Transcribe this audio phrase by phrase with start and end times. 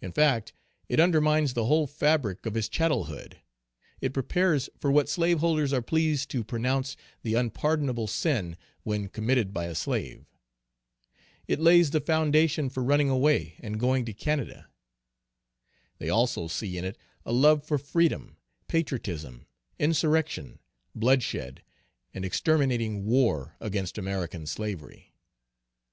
[0.00, 0.52] In fact,
[0.88, 3.36] it undermines the whole fabric of his chattelhood;
[4.00, 9.66] it prepares for what slaveholders are pleased to pronounce the unpardonable sin when committed by
[9.66, 10.26] a slave.
[11.46, 14.66] It lays the foundation for running away, and going to Canada.
[15.98, 19.46] They also see in it a love for freedom, patriotism,
[19.78, 20.58] insurrection,
[20.92, 21.62] bloodshed,
[22.12, 25.14] and exterminating war against American slavery.